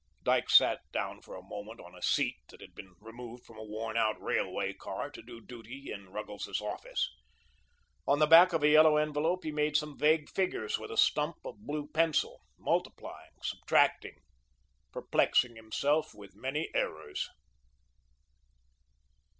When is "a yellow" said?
8.63-8.97